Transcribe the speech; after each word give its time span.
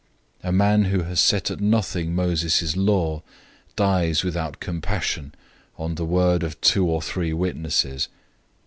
010:028 0.43 0.49
A 0.49 0.51
man 0.53 0.83
who 0.85 1.03
disregards 1.03 2.01
Moses' 2.07 2.75
law 2.75 3.21
dies 3.75 4.23
without 4.23 4.59
compassion 4.59 5.31
on 5.77 5.93
the 5.93 6.05
word 6.05 6.41
of 6.41 6.59
two 6.59 6.87
or 6.89 7.03
three 7.03 7.33
witnesses. 7.33 8.07